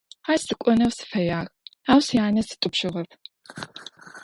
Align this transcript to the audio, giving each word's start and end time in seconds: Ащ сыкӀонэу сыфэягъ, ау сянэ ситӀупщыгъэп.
Ащ 0.31 0.41
сыкӀонэу 0.47 0.91
сыфэягъ, 0.97 1.51
ау 1.91 1.99
сянэ 2.07 2.41
ситӀупщыгъэп. 2.47 3.09